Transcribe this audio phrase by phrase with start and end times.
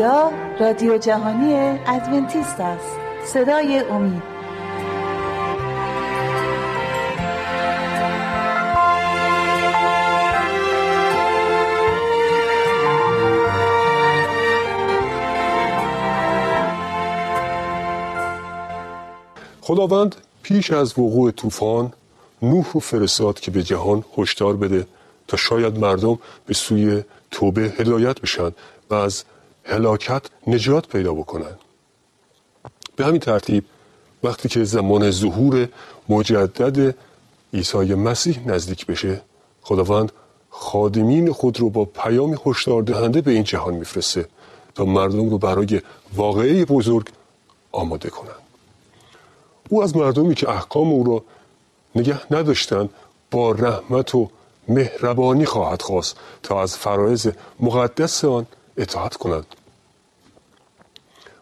[0.00, 1.54] رادیو جهانی
[1.86, 2.96] ادونتیست است.
[3.24, 4.22] صدای امید.
[19.60, 21.92] خداوند پیش از وقوع طوفان
[22.42, 24.86] نوح رو فرستاد که به جهان هشدار بده
[25.28, 28.52] تا شاید مردم به سوی توبه هدایت بشن
[28.90, 29.24] و از
[29.68, 31.56] هلاکت نجات پیدا بکنن.
[32.96, 33.64] به همین ترتیب
[34.22, 35.68] وقتی که زمان ظهور
[36.08, 36.94] مجدد
[37.54, 39.20] عیسی مسیح نزدیک بشه
[39.62, 40.12] خداوند
[40.50, 44.28] خادمین خود رو با پیام هشدار دهنده به این جهان میفرسته
[44.74, 45.80] تا مردم رو برای
[46.14, 47.08] واقعه بزرگ
[47.72, 48.42] آماده کنند
[49.68, 51.24] او از مردمی که احکام او را
[51.94, 52.90] نگه نداشتند
[53.30, 54.30] با رحمت و
[54.68, 59.46] مهربانی خواهد خواست تا از فرایز مقدس آن اطاعت کنند.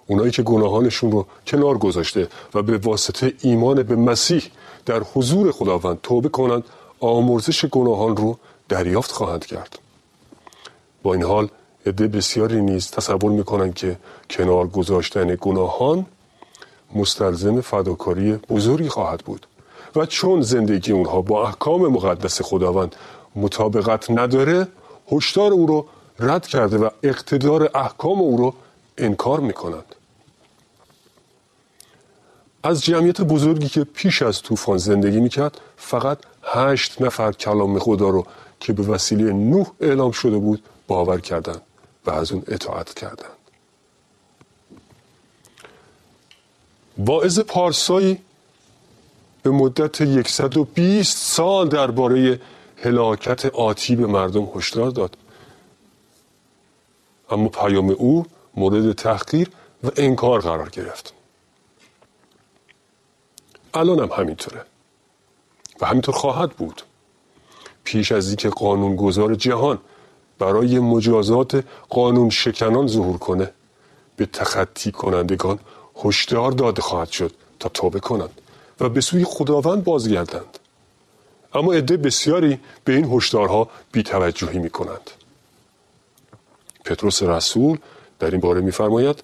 [0.07, 4.43] اونایی که گناهانشون رو کنار گذاشته و به واسطه ایمان به مسیح
[4.87, 6.65] در حضور خداوند توبه کنند
[7.01, 9.79] آمرزش گناهان رو دریافت خواهند کرد.
[11.03, 11.49] با این حال
[11.87, 13.97] عده بسیاری نیز تصور می‌کنند که
[14.31, 16.07] کنار گذاشتن گناهان
[16.95, 19.47] مستلزم فداکاری بزرگی خواهد بود.
[19.97, 22.97] و چون زندگی اونها با احکام مقدس خداوند
[23.37, 24.69] مطابقت نداره
[25.12, 25.87] هشدار او رو
[26.21, 28.55] رد کرده و اقتدار احکام او رو
[28.99, 29.95] انکار می‌کنند.
[32.67, 38.27] از جمعیت بزرگی که پیش از طوفان زندگی می‌کرد فقط هشت نفر کلام خدا رو
[38.61, 41.61] که به وسیله نوح اعلام شده بود باور کردند
[42.06, 43.37] و از اون اطاعت کردند.
[46.98, 48.19] واعظ پارسایی
[49.42, 52.41] به مدت 120 سال درباره
[52.77, 55.17] هلاکت آتی به مردم هشدار داد.
[57.31, 59.50] اما پیام او مورد تحقیر
[59.84, 61.16] و انکار قرار گرفت.
[63.76, 64.64] الان هم همینطوره.
[65.81, 66.82] و همینطور خواهد بود.
[67.84, 69.78] پیش از اینکه قانونگذار جهان
[70.38, 73.50] برای مجازات قانون شکنان ظهور کنه
[74.16, 75.59] به تخطی کنندگان
[76.04, 78.41] هشدار داده خواهد شد تا توبه کنند
[78.81, 80.59] و به سوی خداوند بازگردند.
[81.54, 85.10] اما عده بسیاری به این هشدارها بیتوجهی می کنند
[86.84, 87.78] پتروس رسول
[88.19, 89.22] در این باره میفرماید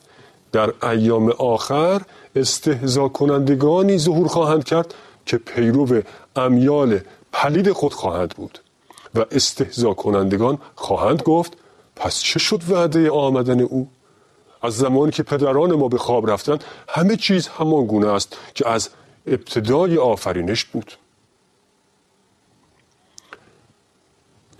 [0.52, 2.02] در ایام آخر
[2.37, 4.94] استهزا کنندگانی ظهور خواهند کرد
[5.26, 6.03] که پیرو
[6.37, 7.00] امیال
[7.32, 8.59] پلید خود خواهند بود
[9.15, 11.53] و استهزا کنندگان خواهند گفت
[11.97, 13.88] پس چه شد وعده آمدن او؟
[14.62, 18.88] از زمانی که پدران ما به خواب رفتن همه چیز همان گونه است که از
[19.26, 20.92] ابتدای آفرینش بود.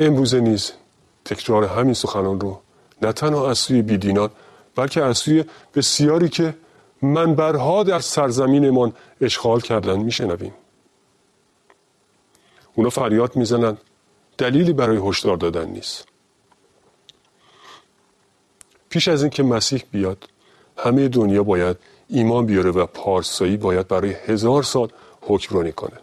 [0.01, 0.73] امروزه نیز
[1.25, 2.61] تکرار همین سخنان رو
[3.03, 4.31] نه تنها از سوی بیدینان
[4.77, 5.45] بلکه از سوی
[5.75, 6.55] بسیاری که
[7.03, 10.55] منبرها در سرزمینمان اشغال کردن میشنویم.
[12.75, 13.79] اونا فریاد می‌زنند
[14.39, 16.09] دلیلی برای هشدار دادن نیست.
[18.89, 20.29] پیش از اینکه مسیح بیاد
[20.77, 21.77] همه دنیا باید
[22.09, 24.89] ایمان بیاره و پارسایی باید برای هزار سال
[25.21, 25.99] حکمرانی کنه.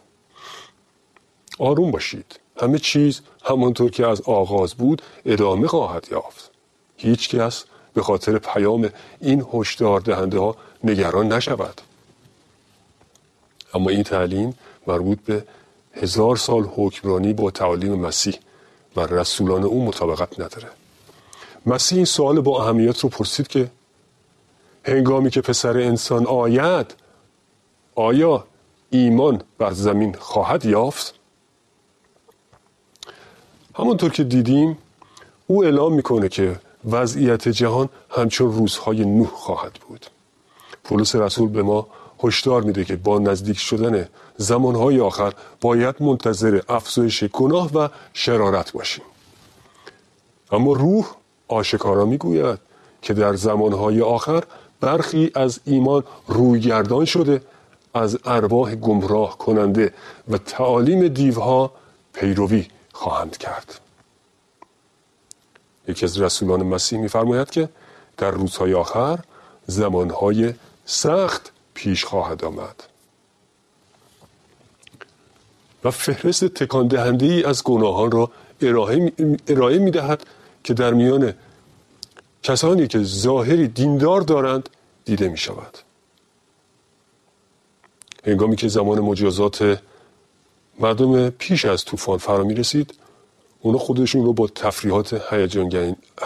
[1.58, 2.40] آروم باشید.
[2.62, 6.50] همه چیز همانطور که از آغاز بود ادامه خواهد یافت.
[6.96, 7.64] هیچ کس
[7.94, 8.88] به خاطر پیام
[9.20, 11.80] این هشدار دهنده ها نگران نشود.
[13.74, 15.44] اما این تعلیم مربوط به
[15.94, 18.34] هزار سال حکمرانی با تعالیم مسیح
[18.96, 20.68] و رسولان او مطابقت نداره.
[21.66, 23.70] مسیح این سوال با اهمیت رو پرسید که
[24.84, 26.94] هنگامی که پسر انسان آید
[27.94, 28.44] آیا
[28.90, 31.14] ایمان بر زمین خواهد یافت؟
[33.74, 34.78] همونطور که دیدیم
[35.46, 40.06] او اعلام می‌کنه که وضعیت جهان همچون روزهای نوح خواهد بود.
[40.84, 41.86] پولس رسول به ما
[42.24, 49.04] هشدار میده که با نزدیک شدن زمانهای آخر باید منتظر افزایش گناه و شرارت باشیم.
[50.52, 51.06] اما روح
[51.48, 52.58] آشکارا می‌گوید
[53.02, 54.44] که در زمانهای آخر
[54.80, 57.42] برخی از ایمان رویگردان شده
[57.94, 59.94] از ارواح گمراه کننده
[60.28, 61.72] و تعالیم دیوها
[62.12, 63.80] پیروی خواهند کرد.
[65.90, 67.68] یکی از رسولان مسیح میفرماید که
[68.16, 69.18] در روزهای آخر
[69.66, 70.54] زمانهای
[70.84, 72.82] سخت پیش خواهد آمد.
[75.84, 78.30] و فهرست تکان دهنده ای از گناهان را
[79.48, 80.26] ارائه می دهد
[80.64, 81.34] که در میان
[82.42, 84.68] کسانی که ظاهری دیندار دارند
[85.04, 85.78] دیده می شود
[88.24, 89.80] هنگامی که زمان مجازات
[90.80, 92.94] مردم پیش از طوفان فرا می رسید
[93.62, 95.22] اونا خودشون رو با تفریحات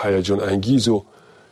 [0.05, 1.05] هیجان انگیز و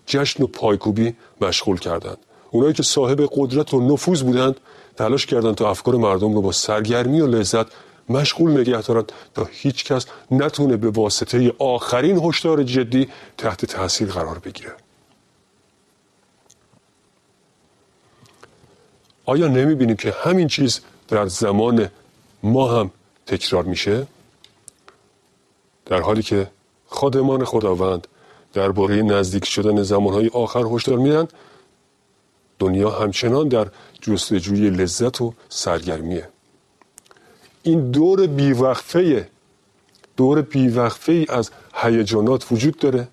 [0.07, 2.19] جشن و پایکوبی مشغول کردند
[2.51, 4.57] اونایی که صاحب قدرت و نفوذ بودند
[4.97, 7.67] تلاش کردند تا افکار مردم رو با سرگرمی و لذت
[8.09, 13.09] مشغول نگه دارند تا هیچ کس نتونه به واسطه آخرین هشدار جدی
[13.39, 14.73] تحت تاثیر قرار بگیره.
[19.25, 21.89] آیا نمی بینیم که همین چیز در زمان
[22.43, 22.91] ما هم
[23.27, 24.07] تکرار میشه؟
[25.93, 26.51] در حالی که
[26.87, 28.09] خادمان خداوند
[28.53, 31.29] درباره نزدیک شدن زمانهای آخر هشدار میدن
[32.59, 33.67] دنیا همچنان در
[34.01, 36.29] جستجوی لذت و سرگرمیه.
[37.63, 39.29] این دور بیوقفه
[40.17, 43.09] دور بیوقفه ای از هیجانات وجود داره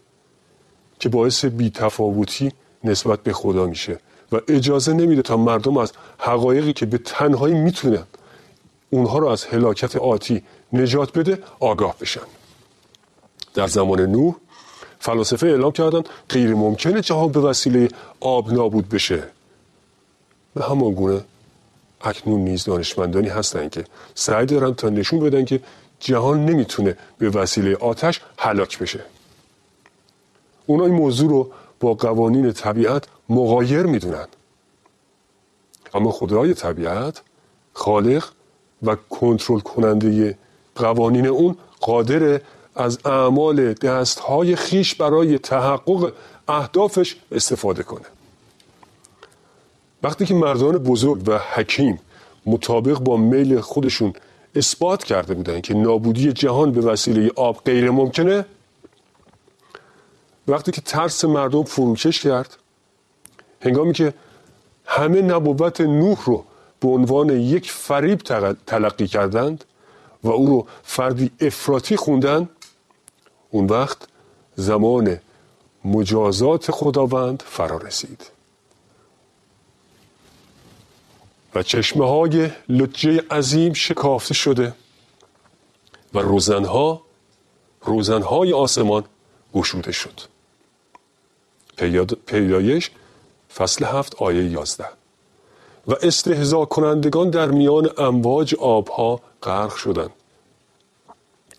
[0.99, 2.51] که باعث بیتفاوتی
[2.83, 3.99] نسبت به خدا میشه
[4.31, 8.03] و اجازه نمیده تا مردم از حقایقی که به تنهایی می‌تونن
[8.89, 10.43] اونها رو از هلاکت آتی
[10.73, 12.38] نجات بده آگاه بشن.
[13.53, 14.35] در زمان نوح
[14.99, 19.23] فلاسفه اعلام کردن غیر ممکنه جهان به وسیله آب نابود بشه.
[20.53, 21.21] به همان گونه
[22.01, 23.83] اکنون نیز دانشمندانی هستند که
[24.15, 25.59] سعی دارن تا نشون بدن که
[25.99, 29.03] جهان نمی‌تونه به وسیله آتش هلاک بشه.
[30.65, 34.27] اونا این موضوع رو با قوانین طبیعت مغایر می‌دونن
[35.93, 37.21] اما خدای طبیعت
[37.73, 38.25] خالق
[38.83, 40.37] و کنترل کننده
[40.75, 42.41] قوانین اون قادر
[42.79, 46.13] از اعمال دستهای خیش برای تحقق
[46.47, 48.05] اهدافش استفاده کنه.
[50.03, 51.99] وقتی که مردان بزرگ و حکیم
[52.45, 54.13] مطابق با میل خودشون
[54.55, 58.45] اثبات کرده بودن که نابودی جهان به وسیله آب غیر ممکنه
[60.47, 62.57] وقتی که ترس مردم فروکش کرد
[63.61, 64.13] هنگامی که
[64.85, 66.45] همه نبوت نوح رو
[66.79, 68.21] به عنوان یک فریب
[68.67, 69.65] تلقی کردند
[70.23, 72.49] و او رو فردی افراطی خوندن
[73.51, 74.07] اون وقت
[74.55, 75.19] زمان
[75.85, 78.31] مجازات خداوند فرا رسید.
[81.55, 84.73] و چشمه های لجه عظیم شکافته شده
[86.13, 87.01] و روزنها
[87.81, 89.03] روزنهای آسمان
[89.53, 90.21] گشوده شد.
[92.25, 92.91] پیدایش
[93.55, 94.89] فصل هفت آیه یازده.
[95.87, 100.11] و استهزا کنندگان در میان امواج آبها غرق شدند.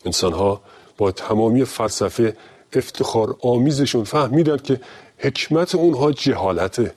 [0.05, 0.61] انسانها
[1.01, 2.37] با تمامی فلسفه
[2.73, 4.81] افتخار آمیزشون فهمیدن که
[5.19, 6.95] حکمت اونها جهالته.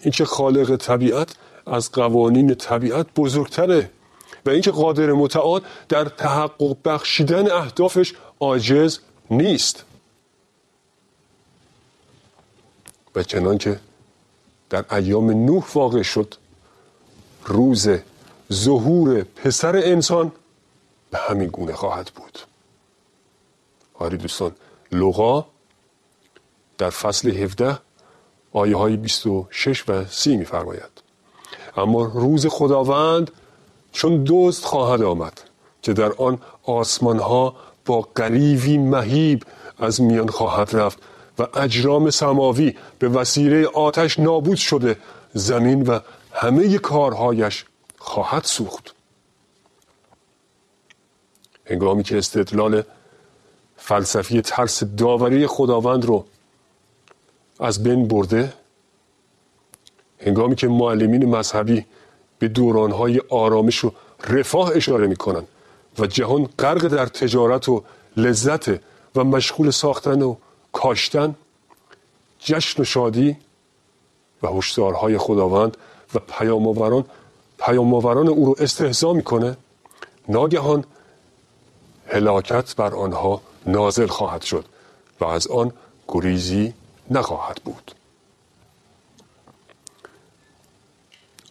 [0.00, 1.34] اینکه خالق طبیعت
[1.66, 3.90] از قوانین طبیعت بزرگتره
[4.46, 8.98] و اینکه قادر متعال در تحقق بخشیدن اهدافش عاجز
[9.30, 9.84] نیست.
[13.14, 13.80] و چنان که
[14.70, 16.34] در ایام نوح واقع شد
[17.44, 17.88] روز
[18.52, 20.32] ظهور پسر انسان
[21.16, 22.38] به همین گونه خواهد بود.
[23.94, 24.52] آری دوستان
[24.92, 25.46] لغا
[26.78, 27.78] در فصل 17
[28.52, 31.02] آیه های 26 و 30 میفرماید.
[31.76, 33.30] اما روز خداوند
[33.92, 35.40] چون دوست خواهد آمد
[35.82, 39.44] که در آن آسمان ها با قریوی مهیب
[39.78, 40.98] از میان خواهد رفت
[41.38, 44.96] و اجرام سماوی به وسیله آتش نابود شده
[45.34, 46.00] زمین و
[46.32, 47.64] همه کارهایش
[47.98, 48.95] خواهد سوخت.
[51.66, 52.82] هنگامی که استدلال
[53.76, 56.24] فلسفی ترس داوری خداوند رو
[57.60, 58.52] از بین برده
[60.26, 61.84] هنگامی که معلمین مذهبی
[62.38, 63.92] به دورانهای آرامش و
[64.28, 65.42] رفاه اشاره می‌کنن
[65.98, 67.82] و جهان غرق در تجارت و
[68.16, 68.68] لذت
[69.16, 70.36] و مشغول ساختن و
[70.72, 71.34] کاشتن
[72.40, 73.36] جشن و شادی
[74.42, 75.76] و هشدارهای خداوند
[76.14, 77.04] و پیامآوران
[77.58, 79.56] پیامآوران او رو استهزا می‌کنه
[80.28, 80.84] ناگهان
[82.06, 84.64] هلاکت بر آنها نازل خواهد شد
[85.20, 85.72] و از آن
[86.08, 86.74] گریزی
[87.10, 87.92] نخواهد بود.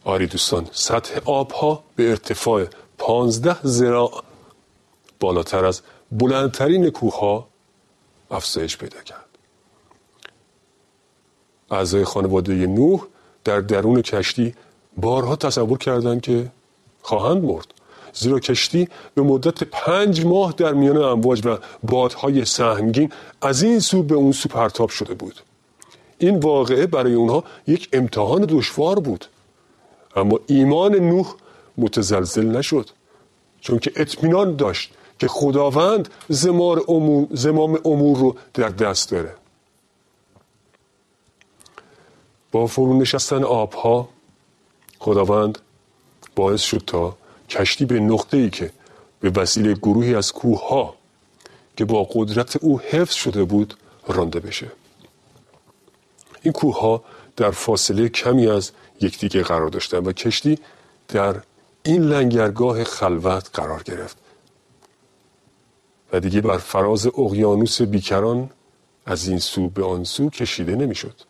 [0.04, 2.66] آری دوستان سطح آبها به ارتفاع
[2.98, 4.24] پانزده زراع
[5.20, 5.82] بالاتر از
[6.12, 7.46] بلندترین کوه
[8.32, 9.26] افزایش پیدا کرد.
[11.72, 13.08] اعضای خانواده نوح
[13.44, 14.56] در درون کشتی
[14.98, 16.52] بارها تصور کردند که
[17.02, 17.75] خواهند مرد.
[18.15, 24.03] زیرا کشتی به مدت پنج ماه در میان امواج و بادهای سهمگین از این سو
[24.03, 25.36] به اون سو پرتاب شده بود.
[26.17, 29.25] این واقعه برای اونها یک امتحان دشوار بود.
[30.15, 31.34] اما ایمان نوح
[31.77, 32.89] متزلزل نشد
[33.62, 39.36] چون که اطمینان داشت که خداوند زمار امور، زمام امور رو در دست داره.
[42.51, 44.10] با فرو نشستن آبها
[45.00, 45.60] خداوند
[46.36, 47.17] باعث شد تا
[47.50, 48.72] کشتی به نقطه ای که
[49.20, 50.96] به وسیله گروهی از کوه ها
[51.78, 53.74] که با قدرت او حفظ شده بود
[54.08, 54.72] رانده بشه
[56.42, 57.04] این کوه ها
[57.36, 58.72] در فاصله کمی از
[59.02, 60.60] یکدیگه قرار داشتن و کشتی
[61.08, 61.36] در
[61.84, 64.18] این لنگرگاه خلوت قرار گرفت
[66.14, 68.50] و دیگه بر فراز اقیانوس بیکران
[69.06, 71.22] از این سو به آن سو کشیده نمی‌شد.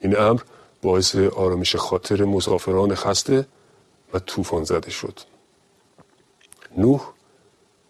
[0.00, 0.40] این امر
[0.82, 3.46] باعث آرامش خاطر مسافران خسته
[4.14, 5.20] و طوفان زده شد.
[6.76, 7.12] نوح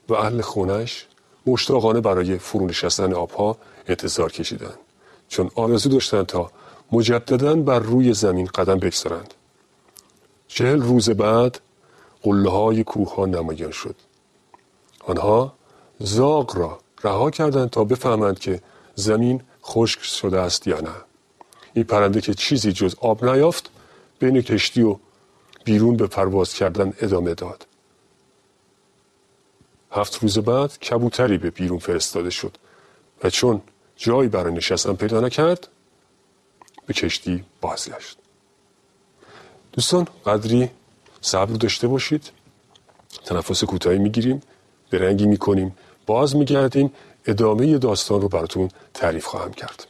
[0.08, 1.06] و اهل خونش
[1.46, 3.56] مشتاقانه برای فرو نشستن آبها
[3.88, 4.78] انتظار کشیدند
[5.28, 6.50] چون آرزو داشتند تا
[6.92, 9.34] مجددا بر روی زمین قدم بگذارند.
[10.48, 11.60] چهل روز بعد
[12.22, 13.96] قله های کوه ها نمایان شد.
[15.06, 15.54] آنها
[15.98, 18.62] زاغ را رها کردند تا بفهمند که
[18.94, 20.94] زمین خشک شده است یا نه.
[21.74, 23.70] این پرنده که چیزی جز آب نیافت
[24.18, 24.96] بین کشتی و
[25.66, 27.66] بیرون به پرواز کردن ادامه داد.
[29.92, 32.58] هفت روز بعد کبوتری به بیرون فرستاده شد
[33.22, 33.62] و چون
[33.96, 35.68] جایی برای نشستن پیدا نکرد
[36.86, 38.18] به کشتی بازگشت.
[39.72, 40.70] دوستان قدری
[41.20, 42.30] صبر داشته باشید.
[43.24, 44.42] تنفس کوتاهی می‌گیریم
[44.92, 46.92] رنگی می‌کنیم باز میگردیم
[47.26, 49.86] ادامه داستان رو براتون تعریف خواهم کرد.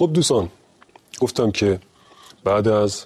[0.00, 0.48] خب دوستان
[1.20, 1.80] گفتم که
[2.44, 3.04] بعد از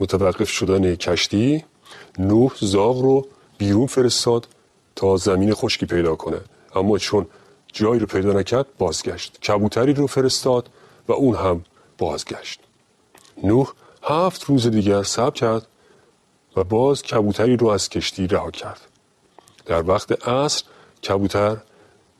[0.00, 1.64] متوقف شدن کشتی
[2.18, 3.26] نوح زاغ رو
[3.58, 4.48] بیرون فرستاد
[4.96, 6.40] تا زمین خشکی پیدا کنه.
[6.74, 7.26] اما چون
[7.72, 9.40] جایی رو پیدا نکرد بازگشت.
[9.40, 10.68] کبوتری رو فرستاد
[11.08, 11.64] و اون هم
[11.98, 12.60] بازگشت.
[13.44, 13.68] نوح
[14.02, 15.66] هفت روز دیگر سب کرد
[16.56, 18.80] و باز کبوتری رو از کشتی رها کرد.
[19.66, 20.64] در وقت عصر
[21.08, 21.56] کبوتر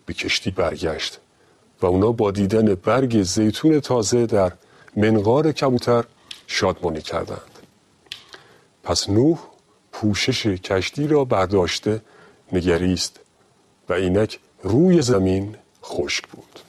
[0.06, 1.20] به کشتی برگشت.
[1.84, 4.52] و اونا با دیدن برگ زیتون تازه در
[4.96, 6.04] منقار کبوتر
[6.46, 7.58] شادمانی کردند.
[8.82, 9.38] پس نوح
[9.92, 12.02] پوشش کشتی را برداشته
[12.52, 13.20] نگریست
[13.88, 16.60] و اینک روی زمین خشک بود.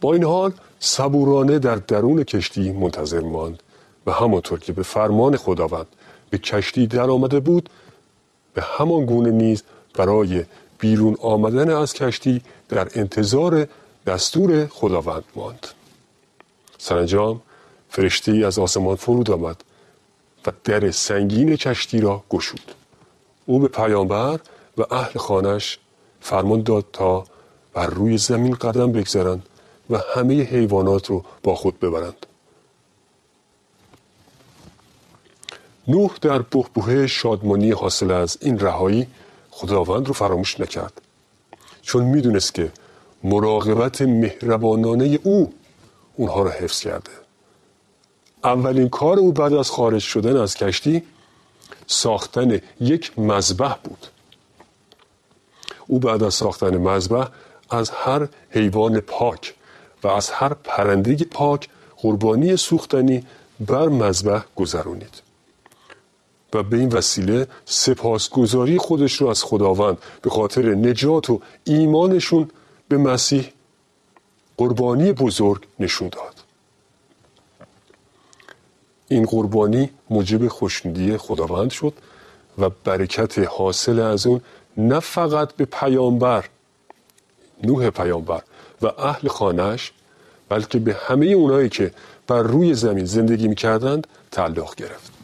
[0.00, 3.62] با این حال صبورانه در درون کشتی منتظر ماند
[4.06, 5.86] و همانطور که به فرمان خداوند
[6.30, 7.70] به کشتی در آمده بود
[8.54, 9.62] به همان گونه نیز
[9.94, 10.44] برای
[10.78, 13.68] بیرون آمدن از کشتی در انتظار
[14.06, 15.66] دستور خداوند ماند.
[16.78, 17.42] سرانجام
[17.90, 19.64] فرشته از آسمان فرود آمد
[20.46, 22.74] و در سنگین کشتی را گشود.
[23.46, 24.40] او به پیامبر
[24.78, 25.78] و اهل خانش
[26.20, 27.24] فرمان داد تا
[27.72, 29.46] بر روی زمین قدم بگذارند
[29.90, 32.26] و همه حیوانات رو با خود ببرند.
[35.88, 39.06] نوح در بحبوه شادمانی حاصل از این رهایی
[39.50, 41.07] خداوند رو فراموش نکرد.
[41.88, 42.72] چون می‌دونست که
[43.24, 45.52] مراقبت مهربانانه او
[46.16, 47.10] اونها را حفظ کرده.
[48.44, 51.02] اولین کار او بعد از خارج شدن از کشتی
[51.86, 54.06] ساختن یک مذبح بود.
[55.86, 57.28] او بعد از ساختن مذبح
[57.70, 59.54] از هر حیوان پاک
[60.02, 63.26] و از هر پرنده پاک قربانی سوختنی
[63.60, 65.22] بر مذبح گذرونید.
[66.52, 72.50] و به این وسیله سپاسگزاری خودش رو از خداوند به خاطر نجات و ایمانشون
[72.88, 73.52] به مسیح
[74.56, 76.34] قربانی بزرگ نشون داد.
[79.08, 81.92] این قربانی موجب خوشنودی خداوند شد
[82.58, 84.40] و برکت حاصل از اون
[84.76, 86.44] نه فقط به پیامبر
[87.64, 88.42] نوح پیامبر
[88.82, 89.92] و اهل خانش
[90.48, 91.94] بلکه به همه اونایی که
[92.26, 95.17] بر روی زمین زندگی می‌کردند تعلق گرفت.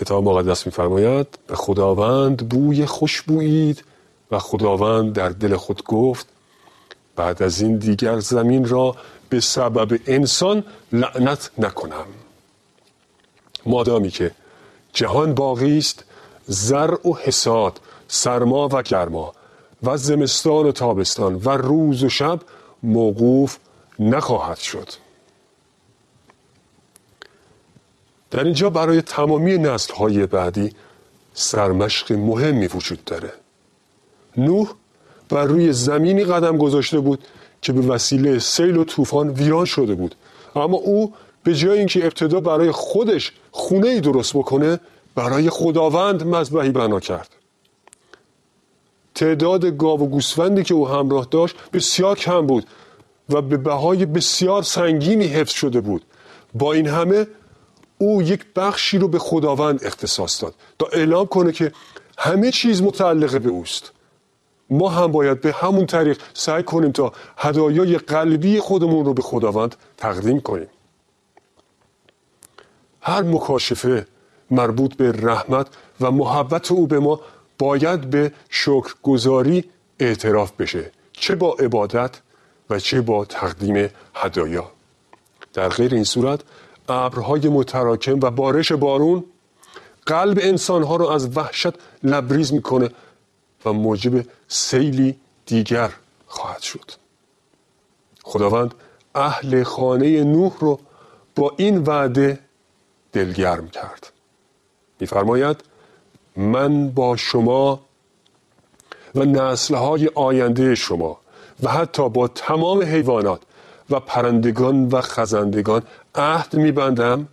[0.00, 3.84] کتاب مقدس میفرماید به خداوند بوی خوش بویید.
[4.30, 6.26] و خداوند در دل خود گفت
[7.16, 8.96] بعد از این دیگر زمین را
[9.28, 12.06] به سبب انسان لعنت نکنم.
[13.66, 14.30] مادامی که
[14.92, 16.04] جهان باقی است
[16.46, 19.32] زرع و حساد سرما و گرما
[19.82, 22.40] و زمستان و تابستان و روز و شب
[22.82, 23.56] موقوف
[23.98, 24.88] نخواهد شد.
[28.30, 30.72] در اینجا برای تمامی نسل های بعدی
[31.34, 33.32] سرمشق مهمی وجود داره.
[34.36, 34.72] نوح
[35.28, 37.24] بر روی زمینی قدم گذاشته بود
[37.62, 40.14] که به وسیله سیل و طوفان ویران شده بود.
[40.56, 41.12] اما او
[41.44, 44.80] به جای اینکه ابتدا برای خودش خونه ای درست بکنه
[45.14, 47.28] برای خداوند مذبحی بنا کرد.
[49.14, 52.66] تعداد گاو و گوسفندی که او همراه داشت بسیار کم بود
[53.30, 56.02] و به بهای بسیار سنگینی حفظ شده بود.
[56.54, 57.26] با این همه
[58.00, 61.72] او یک بخشی رو به خداوند اختصاص داد تا اعلام کنه که
[62.18, 63.92] همه چیز متعلق به اوست.
[64.70, 69.76] ما هم باید به همون طریق سعی کنیم تا هدایای قلبی خودمون رو به خداوند
[69.96, 70.68] تقدیم کنیم.
[73.00, 74.06] هر مکاشفه
[74.50, 75.66] مربوط به رحمت
[76.00, 77.20] و محبت او به ما
[77.58, 79.64] باید به شکرگزاری
[79.98, 82.20] اعتراف بشه چه با عبادت
[82.70, 84.70] و چه با تقدیم هدایا.
[85.52, 86.40] در غیر این صورت
[86.90, 89.24] ابرهای متراکم و بارش بارون
[90.06, 92.90] قلب انسانها رو از وحشت لبریز می‌کنه
[93.64, 95.16] و موجب سیلی
[95.46, 95.90] دیگر
[96.26, 96.90] خواهد شد.
[98.22, 98.74] خداوند
[99.14, 100.80] اهل خانه نوح رو
[101.36, 102.38] با این وعده
[103.12, 104.12] دلگرم کرد.
[105.00, 105.56] میفرماید
[106.36, 107.80] من با شما
[109.14, 111.18] و نسلهای آینده شما
[111.62, 113.40] و حتی با تمام حیوانات
[113.90, 115.82] و پرندگان و خزندگان
[116.14, 117.28] عهد میبندم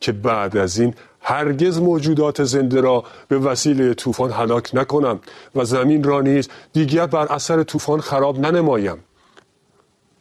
[0.00, 5.20] که بعد از این هرگز موجودات زنده را به وسیله طوفان هلاک نکنم
[5.54, 9.04] و زمین را نیز دیگر بر اثر طوفان خراب ننمایم.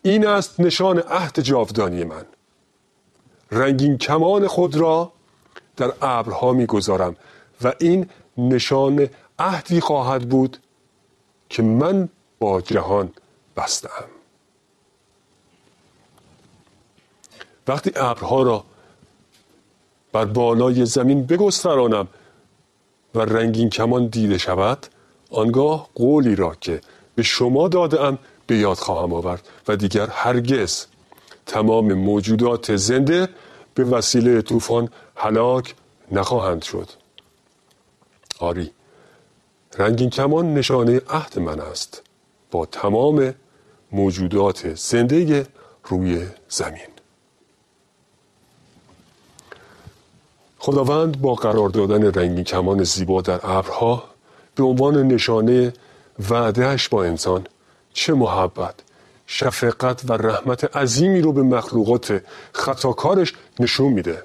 [0.01, 2.25] این است نشان عهد جاودانی من.
[3.51, 5.11] رنگین کمان خود را
[5.77, 7.15] در ابرها می‌گذارم
[7.63, 10.57] و این نشان عهدی خواهد بود
[11.49, 13.12] که من با جهان
[13.57, 14.18] بستم
[17.69, 18.63] وقتی ابرها را
[20.13, 22.08] بر بالای زمین بگسترانم
[23.15, 24.88] و رنگین کمان دیده شود
[25.32, 26.82] آنگاه قولی را که
[27.15, 30.86] به شما دادم به یاد خواهم آورد و دیگر هرگز
[31.45, 33.29] تمام موجودات زنده
[33.73, 35.75] به وسیله طوفان هلاک
[36.12, 36.89] نخواهند شد.
[38.39, 38.71] آری
[39.77, 42.01] رنگین کمان نشانه عهد من است.
[42.51, 43.34] با تمام
[43.91, 45.47] موجودات زنده
[45.84, 46.88] روی زمین.
[50.60, 54.04] خداوند با قرار دادن رنگین کمان زیبا در ابرها
[54.56, 55.74] به عنوان نشانه
[56.30, 57.48] وعدهش با انسان
[57.93, 58.76] چه محبت
[59.28, 62.22] شفقت و رحمت عظیمی رو به مخلوقات
[62.54, 64.24] خطاکارش نشون میده.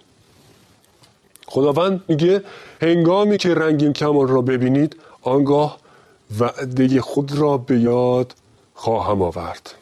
[1.46, 2.42] خداوند میگه
[2.82, 5.78] هنگامی که رنگین کمان را ببینید آنگاه
[6.40, 8.34] وعده خود را به یاد
[8.74, 9.74] خواهم آورد.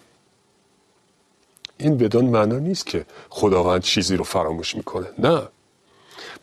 [1.79, 5.07] این بدان معنا نیست که خداوند چیزی رو فراموش می‌کنه.
[5.19, 5.43] نه.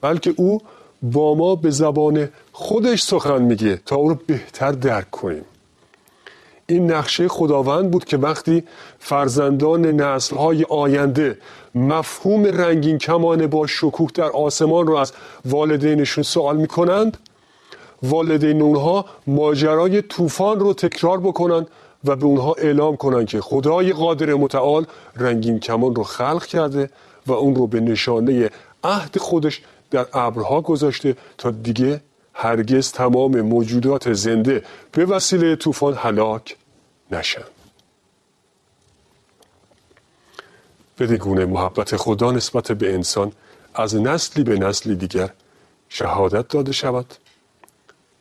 [0.02, 0.62] بلکه او
[1.02, 5.46] با ما به زبان خودش سخن میگه تا او رو بهتر درک کنیم.
[6.68, 8.64] این نقشه خداوند بود که وقتی
[9.00, 11.38] فرزندان نسلهای آینده
[11.76, 15.14] مفهوم رنگین کمان با شکوه در آسمان رو از
[15.46, 17.18] والدینشون سوال می‌کنند
[18.04, 21.68] والدین اونها ماجرای طوفان رو تکرار بکنند
[22.06, 24.86] و به اونها اعلام کنند که خدای قادر متعال
[25.16, 26.90] رنگین کمان رو خلق کرده
[27.28, 28.50] و اون رو به نشانه
[28.84, 32.02] عهد خودش در ابرها گذاشته تا دیگه
[32.34, 36.58] هرگز تمام موجودات زنده به وسیله طوفان هلاک
[37.12, 37.44] نشن.
[41.00, 43.32] بدگونه محبت خدا نسبت به انسان
[43.74, 45.30] از نسلی به نسلی دیگر
[45.90, 47.14] شهادت داده شود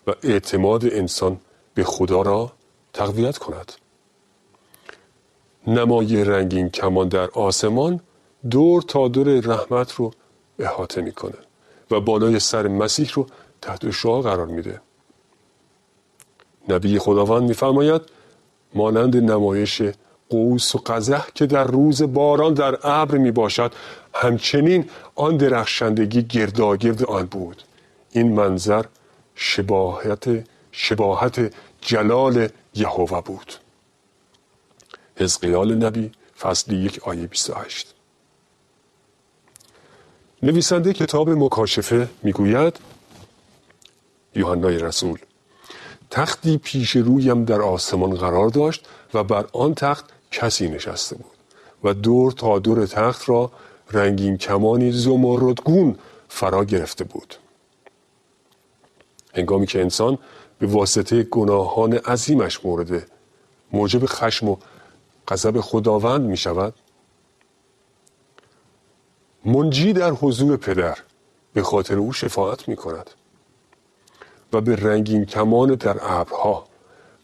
[0.06, 1.40] و اعتماد انسان
[1.74, 2.52] به خدا را
[2.92, 3.72] تقویت کند.
[5.66, 8.00] نمای رنگین کمان در آسمان
[8.50, 10.12] دور تا دور رحمت رو
[10.58, 11.47] احاطه می‌کنه
[11.90, 13.26] و بالای سر مسیح رو
[13.62, 14.80] تحت شعا قرار میده.
[16.68, 18.02] نبی خداوند میفرماید
[18.74, 19.82] مانند نمایش
[20.28, 23.72] قوس و قزح که در روز باران در ابر می باشد
[24.14, 27.62] همچنین آن درخشندگی گرداگرد آن بود.
[28.10, 28.84] این منظر
[29.34, 33.54] شباهت شباهت جلال یهوه بود.
[35.16, 37.94] حزقیال نبی فصل یک آیه 28
[40.42, 42.76] نویسنده کتاب مکاشفه می‌گوید
[44.34, 45.18] یوحنای رسول
[46.10, 51.30] تختی پیش رویم در آسمان قرار داشت و بر آن تخت کسی نشسته بود
[51.84, 53.50] و دور تا دور تخت را
[53.90, 55.98] رنگین کمانی زمردگون
[56.28, 57.34] فرا گرفته بود.
[59.34, 60.18] هنگامی که انسان
[60.58, 63.10] به واسطه گناهان عظیمش مورد
[63.72, 64.56] موجب خشم و
[65.28, 66.74] غضب خداوند می شود
[69.48, 70.98] منجی در حضور پدر.
[71.54, 73.10] به خاطر او شفاعت می کند
[74.52, 76.64] و به رنگین کمان در ابرها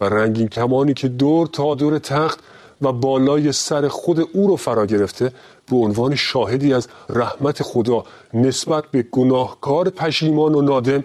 [0.00, 2.40] و رنگین کمانی که دور تا دور تخت
[2.82, 5.32] و بالای سر خود او رو فرا گرفته
[5.70, 11.04] به عنوان شاهدی از رحمت خدا نسبت به گناهکار پشیمان و نادم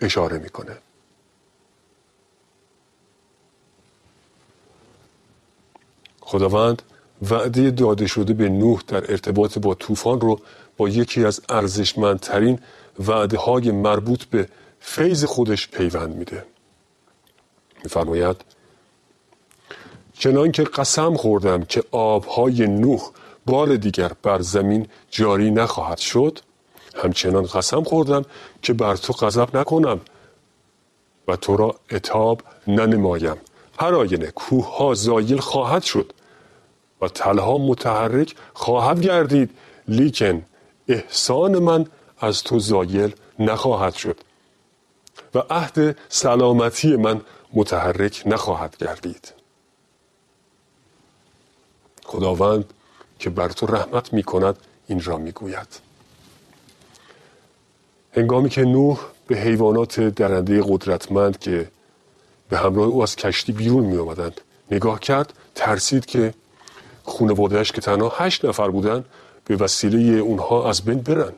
[0.00, 0.76] اشاره می‌کنه.
[6.20, 6.82] خداوند
[7.22, 10.40] وعده داده شده به نوح در ارتباط با طوفان رو
[10.76, 12.58] با یکی از ارزشمندترین
[13.06, 14.48] وعده های مربوط به
[14.80, 16.44] فیض خودش پیوند میده.
[17.84, 18.36] میفرماید
[20.18, 23.00] چنان که قسم خوردم که آبهای نوح
[23.46, 26.38] بار دیگر بر زمین جاری نخواهد شد
[26.94, 28.24] همچنان قسم خوردم
[28.62, 30.00] که بر تو غضب نکنم
[31.28, 33.36] و تو را اتاب ننمایم.
[33.78, 36.12] هر آینه کوه ها زایل خواهد شد.
[37.00, 39.50] و تلها متحرک خواهد گردید
[39.88, 40.42] لیکن
[40.88, 41.86] احسان من
[42.20, 44.20] از تو زایل نخواهد شد
[45.34, 47.20] و عهد سلامتی من
[47.52, 49.32] متحرک نخواهد گردید.
[52.04, 52.64] خداوند
[53.18, 55.80] که بر تو رحمت می کند این را می گوید
[58.12, 61.70] هنگامی که نوح به حیوانات درنده قدرتمند که
[62.48, 66.34] به همراه او از کشتی بیرون می آمدند نگاه کرد ترسید که
[67.04, 69.04] خانوادهش که تنها هشت نفر بودند
[69.44, 71.32] به وسیله اونها از بین برن.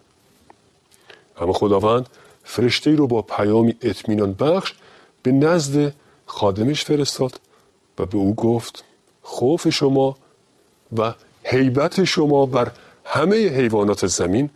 [1.41, 2.07] اما خداوند
[2.45, 4.75] فرشته ای رو با پیامی اطمینان بخش
[5.23, 5.93] به نزد
[6.27, 7.41] خادمش فرستاد
[7.99, 8.85] و به او گفت
[9.23, 10.17] خوف شما
[10.97, 12.71] و حیبت شما بر
[13.05, 14.51] همه حیوانات زمین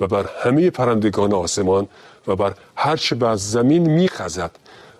[0.00, 1.88] و بر همه پرندگان آسمان
[2.26, 4.50] و بر هرچه بر زمین میخزد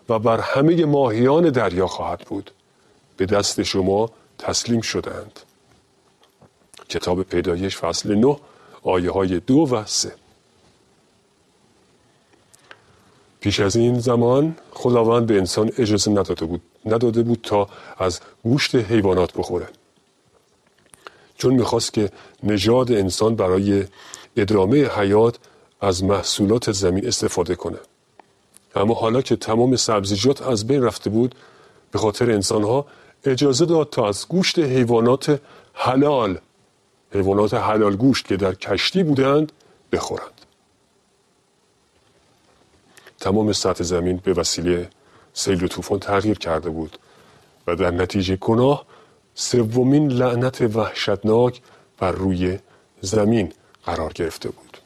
[0.08, 2.50] و بر همه ماهیان دریا خواهد بود.
[3.16, 5.40] به دست شما تسلیم شدند
[6.88, 8.36] کتاب پیدایش فصل 9
[8.82, 10.14] آیه های دو و سه.
[13.40, 18.74] پیش از این زمان خداوند به انسان اجازه نداده بود نداده بود تا از گوشت
[18.74, 19.68] حیوانات بخوره.
[21.36, 22.10] چون می‌خواست که
[22.42, 23.84] نژاد انسان برای
[24.36, 25.38] ادامه حیات
[25.80, 27.78] از محصولات زمین استفاده کنه.
[28.74, 31.34] اما حالا که تمام سبزیجات از بین رفته بود
[31.90, 32.86] به خاطر انسانها
[33.24, 35.40] اجازه داد تا از گوشت حیوانات
[35.72, 36.38] حلال
[37.12, 39.52] حیوانات حلال گوشت که در کشتی بودند
[39.92, 40.40] بخورند.
[43.20, 44.90] تمام سطح زمین به وسیله
[45.32, 46.98] سیل و طوفان تغییر کرده بود
[47.66, 48.86] و در نتیجه گناه
[49.34, 51.60] سومین لعنت وحشتناک
[51.98, 52.58] بر روی
[53.00, 53.52] زمین
[53.84, 54.78] قرار گرفته بود.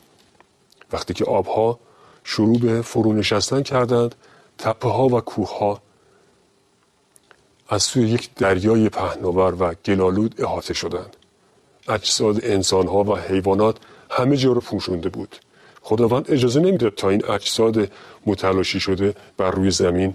[0.92, 1.78] وقتی که آبها
[2.24, 4.14] شروع به فرو نشستن کردند
[4.58, 5.80] تپه ها و کوه ها
[7.72, 11.16] از سوی یک دریای پهناور و گلالود احاطه شدند.
[11.88, 13.76] اجساد انسان ها و حیوانات
[14.10, 15.36] همه جا رو پوشونده بود.
[15.82, 17.92] خداوند اجازه نمی‌داد تا این اجساد
[18.26, 20.14] متلاشی شده بر روی زمین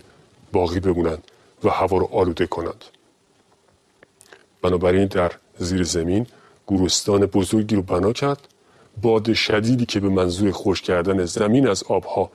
[0.51, 1.23] باقی بمونند
[1.63, 2.85] و هوا رو آلوده کنند.
[4.61, 6.27] بنابراین در زیر زمین
[6.65, 8.47] گورستان بزرگی رو بنا کرد.
[9.01, 12.31] باد شدیدی که به منظور خوش کردن زمین از آبها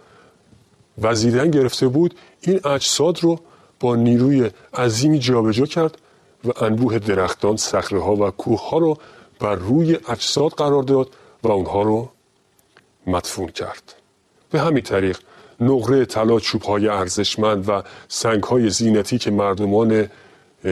[1.03, 3.41] وزیدن گرفته بود این اجساد رو
[3.83, 5.99] با نیروی عظیمی جابجا کرد
[6.45, 8.99] و انبوه درختان، صخره ها و کوه ها رو
[9.41, 11.09] بر روی اجساد قرار داد
[11.43, 12.09] و اونها رو
[13.07, 13.95] مدفون کرد.
[14.51, 15.19] به همین طریق
[15.61, 20.09] نقره طلا چوب های ارزشمند و سنگ های زینتی که مردمان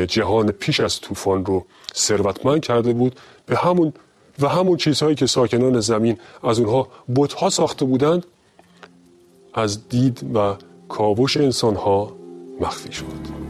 [0.08, 3.92] جهان پیش از طوفان رو ثروتمند کرده بود به همون
[4.40, 8.26] و همون چیزهایی که ساکنان زمین از اونها بتها ساخته بودند
[9.54, 10.54] از دید و
[10.88, 12.19] کاوش انسانها
[12.60, 13.49] مخفی شد.